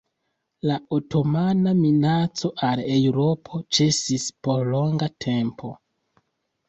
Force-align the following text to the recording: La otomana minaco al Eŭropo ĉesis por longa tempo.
La 0.69 0.77
otomana 0.97 1.73
minaco 1.81 2.51
al 2.69 2.83
Eŭropo 2.95 3.63
ĉesis 3.79 4.27
por 4.49 4.67
longa 4.75 5.11
tempo. 5.31 5.71